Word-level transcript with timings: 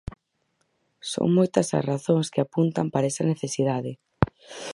Son 1.11 1.27
moitas 1.37 1.67
as 1.77 1.85
razóns 1.91 2.27
que 2.33 2.41
apuntan 2.41 2.87
para 2.93 3.09
esa 3.11 3.23
necesidade. 3.33 3.91